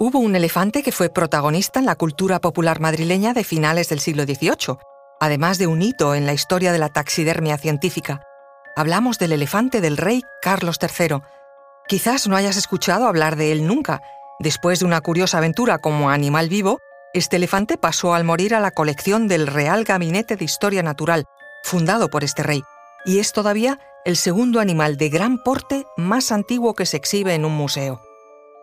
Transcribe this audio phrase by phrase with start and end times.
[0.00, 4.22] Hubo un elefante que fue protagonista en la cultura popular madrileña de finales del siglo
[4.22, 4.78] XVIII,
[5.18, 8.22] además de un hito en la historia de la taxidermia científica.
[8.76, 11.16] Hablamos del elefante del rey Carlos III.
[11.88, 14.00] Quizás no hayas escuchado hablar de él nunca.
[14.38, 16.78] Después de una curiosa aventura como animal vivo,
[17.12, 21.24] este elefante pasó al morir a la colección del Real Gabinete de Historia Natural,
[21.64, 22.62] fundado por este rey,
[23.04, 27.44] y es todavía el segundo animal de gran porte más antiguo que se exhibe en
[27.44, 28.00] un museo.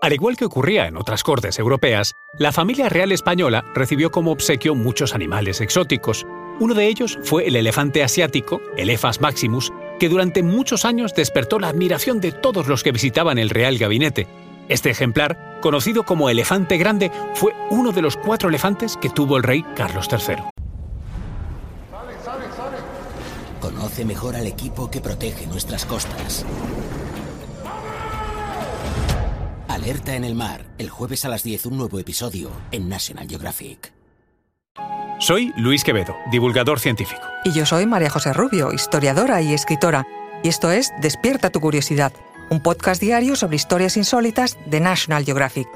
[0.06, 4.76] Al igual que ocurría en otras cortes europeas, la familia real española recibió como obsequio
[4.76, 6.27] muchos animales exóticos.
[6.59, 11.70] Uno de ellos fue el elefante asiático, Elephas maximus, que durante muchos años despertó la
[11.70, 14.27] admiración de todos los que visitaban el Real Gabinete.
[14.70, 19.44] Este ejemplar, conocido como elefante grande, fue uno de los cuatro elefantes que tuvo el
[19.44, 20.35] rey Carlos III.
[23.60, 26.46] Conoce mejor al equipo que protege nuestras costas.
[29.85, 33.93] Alerta en el mar, el jueves a las 10 un nuevo episodio en National Geographic.
[35.20, 37.21] Soy Luis Quevedo, divulgador científico.
[37.43, 40.07] Y yo soy María José Rubio, historiadora y escritora.
[40.43, 42.13] Y esto es Despierta tu curiosidad,
[42.49, 45.68] un podcast diario sobre historias insólitas de National Geographic.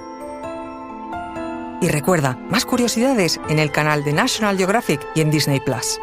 [1.80, 6.00] Y recuerda, más curiosidades en el canal de National Geographic y en Disney Plus.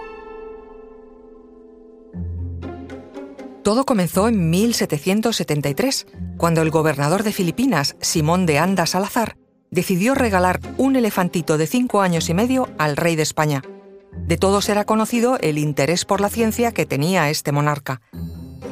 [3.67, 9.36] Todo comenzó en 1773, cuando el gobernador de Filipinas, Simón de Anda Salazar,
[9.72, 13.64] decidió regalar un elefantito de cinco años y medio al rey de España.
[14.12, 18.03] De todos era conocido el interés por la ciencia que tenía este monarca.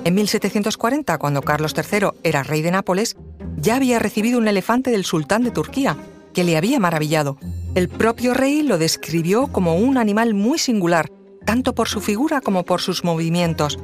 [0.05, 3.17] En 1740, cuando Carlos III era rey de Nápoles,
[3.57, 5.97] ya había recibido un elefante del sultán de Turquía,
[6.33, 7.37] que le había maravillado.
[7.75, 11.11] El propio rey lo describió como un animal muy singular,
[11.45, 13.77] tanto por su figura como por sus movimientos,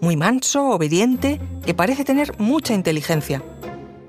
[0.00, 3.42] muy manso, obediente, que parece tener mucha inteligencia.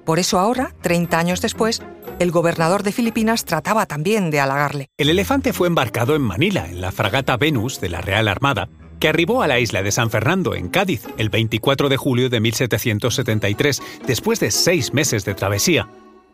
[0.05, 1.81] Por eso ahora, 30 años después,
[2.19, 4.87] el gobernador de Filipinas trataba también de halagarle.
[4.97, 9.09] El elefante fue embarcado en Manila, en la fragata Venus de la Real Armada, que
[9.09, 13.81] arribó a la isla de San Fernando, en Cádiz, el 24 de julio de 1773,
[14.07, 15.87] después de seis meses de travesía.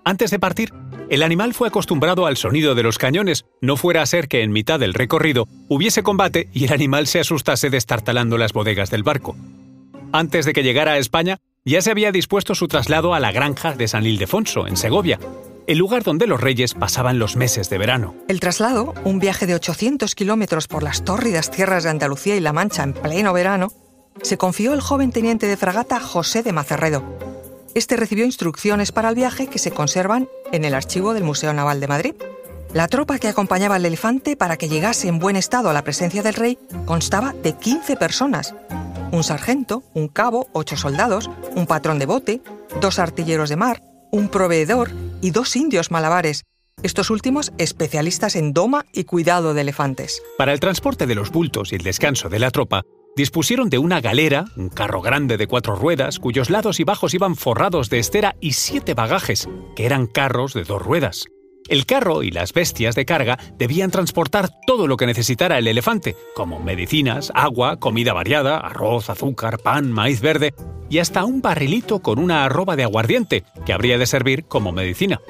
[0.06, 0.74] Antes de partir,
[1.14, 4.52] el animal fue acostumbrado al sonido de los cañones, no fuera a ser que en
[4.52, 9.36] mitad del recorrido hubiese combate y el animal se asustase destartalando las bodegas del barco.
[10.12, 13.74] Antes de que llegara a España, ya se había dispuesto su traslado a la granja
[13.74, 15.20] de San Ildefonso, en Segovia,
[15.68, 18.16] el lugar donde los reyes pasaban los meses de verano.
[18.28, 22.54] El traslado, un viaje de 800 kilómetros por las tórridas tierras de Andalucía y La
[22.54, 23.70] Mancha en pleno verano,
[24.24, 27.04] se confió el joven teniente de fragata José de Macerredo,
[27.76, 31.80] este recibió instrucciones para el viaje que se conservan en el archivo del Museo Naval
[31.80, 32.16] de Madrid.
[32.74, 36.24] La tropa que acompañaba al elefante para que llegase en buen estado a la presencia
[36.24, 38.56] del rey constaba de 15 personas.
[39.12, 42.42] Un sargento, un cabo, ocho soldados, un patrón de bote,
[42.82, 44.92] dos artilleros de mar, un proveedor
[45.22, 46.46] y dos indios malabares,
[46.82, 50.22] estos últimos especialistas en doma y cuidado de elefantes.
[50.38, 52.84] Para el transporte de los bultos y el descanso de la tropa,
[53.16, 57.36] dispusieron de una galera, un carro grande de cuatro ruedas, cuyos lados y bajos iban
[57.36, 61.26] forrados de estera y siete bagajes, que eran carros de dos ruedas.
[61.70, 66.16] El carro y las bestias de carga debían transportar todo lo que necesitara el elefante,
[66.36, 70.54] como medicinas, agua, comida variada, arroz, azúcar, pan, maíz verde
[70.90, 75.22] y hasta un barrilito con una arroba de aguardiente, que habría de servir como medicina.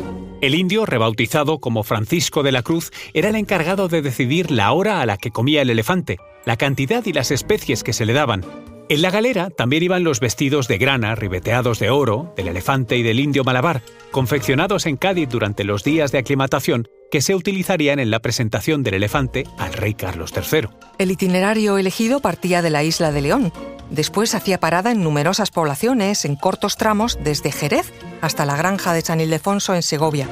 [0.42, 5.02] El indio, rebautizado como Francisco de la Cruz, era el encargado de decidir la hora
[5.02, 8.46] a la que comía el elefante, la cantidad y las especies que se le daban.
[8.90, 13.04] En la galera también iban los vestidos de grana ribeteados de oro, del elefante y
[13.04, 13.82] del indio malabar,
[14.12, 18.96] confeccionados en Cádiz durante los días de aclimatación que se utilizarían en la presentación del
[18.96, 20.68] elefante al rey Carlos III.
[20.98, 23.54] El itinerario elegido partía de la isla de León.
[23.90, 29.02] Después hacía parada en numerosas poblaciones, en cortos tramos, desde Jerez hasta la granja de
[29.02, 30.28] San Ildefonso en Segovia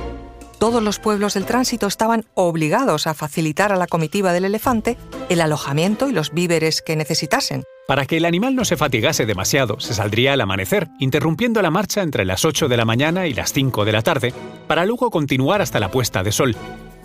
[0.61, 4.95] todos los pueblos del tránsito estaban obligados a facilitar a la comitiva del elefante
[5.27, 7.63] el alojamiento y los víveres que necesitasen.
[7.87, 12.03] Para que el animal no se fatigase demasiado, se saldría al amanecer, interrumpiendo la marcha
[12.03, 14.35] entre las 8 de la mañana y las 5 de la tarde,
[14.67, 16.55] para luego continuar hasta la puesta de sol.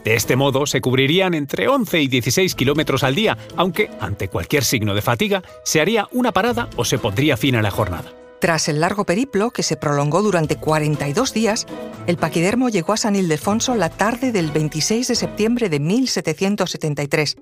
[0.04, 4.64] De este modo se cubrirían entre 11 y 16 kilómetros al día, aunque, ante cualquier
[4.64, 8.12] signo de fatiga, se haría una parada o se pondría fin a la jornada.
[8.40, 11.66] Tras el largo periplo, que se prolongó durante 42 días,
[12.06, 17.36] el paquidermo llegó a San Ildefonso la tarde del 26 de septiembre de 1773.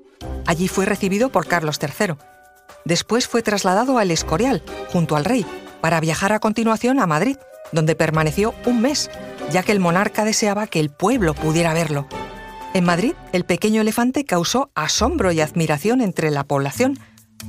[0.46, 2.14] Allí fue recibido por Carlos III.
[2.84, 5.44] Después fue trasladado al Escorial, junto al rey,
[5.80, 7.36] para viajar a continuación a Madrid,
[7.72, 9.10] donde permaneció un mes,
[9.50, 12.06] ya que el monarca deseaba que el pueblo pudiera verlo.
[12.72, 16.98] En Madrid, el pequeño elefante causó asombro y admiración entre la población,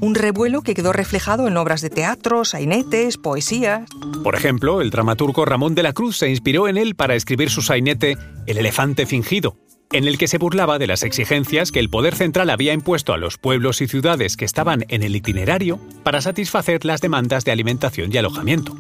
[0.02, 3.90] un revuelo que quedó reflejado en obras de teatro, sainetes, poesías.
[4.24, 7.62] Por ejemplo, el dramaturgo Ramón de la Cruz se inspiró en él para escribir su
[7.62, 9.58] sainete El elefante fingido,
[9.92, 13.18] en el que se burlaba de las exigencias que el poder central había impuesto a
[13.18, 18.12] los pueblos y ciudades que estaban en el itinerario para satisfacer las demandas de alimentación
[18.12, 18.76] y alojamiento.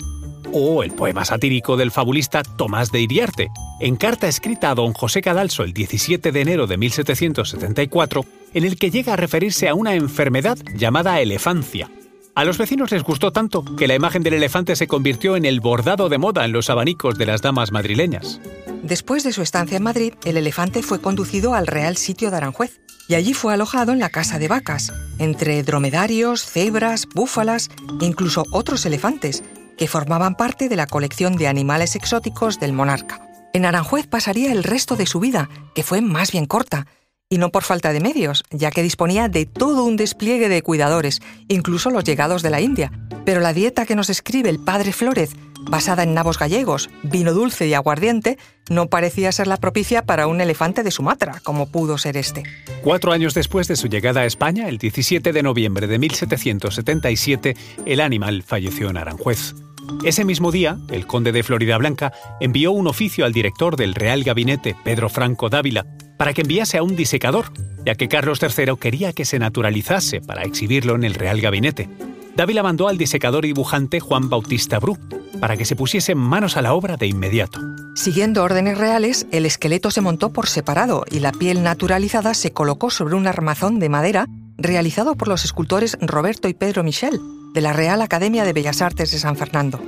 [0.52, 3.50] O el poema satírico del fabulista Tomás de Iriarte,
[3.80, 8.78] en carta escrita a don José Cadalso el 17 de enero de 1774, en el
[8.78, 11.90] que llega a referirse a una enfermedad llamada elefancia.
[12.36, 15.62] A los vecinos les gustó tanto que la imagen del elefante se convirtió en el
[15.62, 18.42] bordado de moda en los abanicos de las damas madrileñas.
[18.84, 22.82] Después de su estancia en Madrid, el elefante fue conducido al Real Sitio de Aranjuez
[23.08, 27.70] y allí fue alojado en la casa de vacas, entre dromedarios, cebras, búfalas
[28.02, 29.44] e incluso otros elefantes,
[29.77, 33.22] que formaban parte de la colección de animales exóticos del monarca.
[33.54, 36.88] En Aranjuez pasaría el resto de su vida, que fue más bien corta,
[37.30, 41.22] y no por falta de medios, ya que disponía de todo un despliegue de cuidadores,
[41.48, 42.92] incluso los llegados de la India.
[43.25, 45.31] Pero la dieta que nos escribe el padre Flórez
[45.69, 48.38] basada en nabos gallegos, vino dulce y aguardiente,
[48.69, 52.44] no parecía ser la propicia para un elefante de Sumatra, como pudo ser este.
[52.83, 57.56] Cuatro años después de su llegada a España, el 17 de noviembre de 1777,
[57.86, 59.56] el animal falleció en Aranjuez.
[60.04, 64.24] Ese mismo día, el conde de Florida Blanca envió un oficio al director del Real
[64.24, 65.86] Gabinete, Pedro Franco Dávila,
[66.18, 67.51] para que enviase a un disecador,
[67.86, 71.88] ya que Carlos III quería que se naturalizase para exhibirlo en el Real Gabinete.
[72.36, 74.98] Dávila mandó al disecador y dibujante Juan Bautista Bru
[75.40, 77.62] para que se pusiese manos a la obra de inmediato.
[77.96, 82.90] Siguiendo órdenes reales, el esqueleto se montó por separado y la piel naturalizada se colocó
[82.90, 84.28] sobre un armazón de madera
[84.58, 87.20] realizado por los escultores Roberto y Pedro Michel,
[87.54, 89.82] de la Real Academia de Bellas Artes de San Fernando.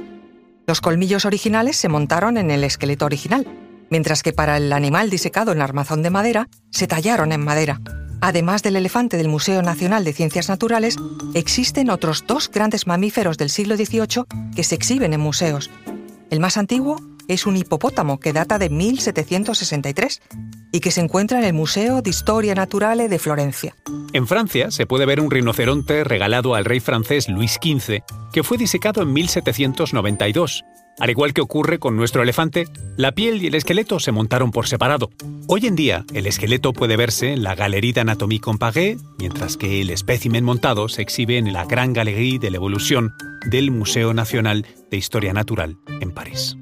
[0.65, 3.45] Los colmillos originales se montaron en el esqueleto original,
[3.89, 7.81] mientras que para el animal disecado en armazón de madera se tallaron en madera.
[8.21, 10.97] Además del elefante del Museo Nacional de Ciencias Naturales,
[11.33, 14.25] existen otros dos grandes mamíferos del siglo XVIII
[14.55, 15.69] que se exhiben en museos.
[16.29, 16.97] El más antiguo
[17.27, 20.21] es un hipopótamo que data de 1763
[20.71, 23.75] y que se encuentra en el Museo de Historia Naturale de Florencia.
[24.13, 28.01] En Francia se puede ver un rinoceronte regalado al rey francés Luis XV,
[28.33, 30.63] que fue disecado en 1792
[30.99, 32.65] al igual que ocurre con nuestro elefante,
[32.95, 35.11] la piel y el esqueleto se montaron por separado.
[35.49, 39.89] Hoy en día, el esqueleto puede verse en la Galerie d'Anatomie Comparée, mientras que el
[39.91, 43.13] espécimen montado se exhibe en la Gran Galerie de l'Evolution
[43.49, 46.57] del Museo Nacional de Historia Natural en París.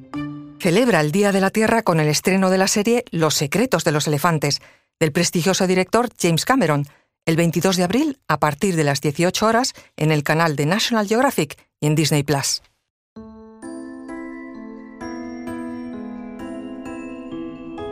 [0.59, 3.91] Celebra el Día de la Tierra con el estreno de la serie Los secretos de
[3.91, 4.61] los elefantes,
[4.99, 6.85] del prestigioso director James Cameron,
[7.25, 11.07] el 22 de abril a partir de las 18 horas en el canal de National
[11.07, 12.61] Geographic y en Disney Plus.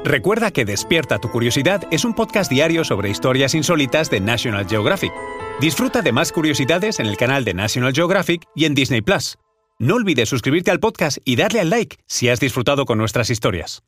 [0.03, 5.13] Recuerda que Despierta tu Curiosidad es un podcast diario sobre historias insólitas de National Geographic.
[5.61, 9.37] Disfruta de más curiosidades en el canal de National Geographic y en Disney Plus.
[9.79, 13.81] No olvides suscribirte al podcast y darle al like si has disfrutado con nuestras historias.